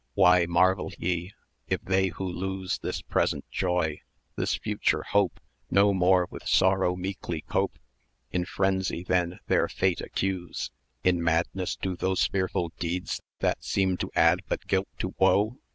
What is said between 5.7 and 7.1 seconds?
No more with Sorrow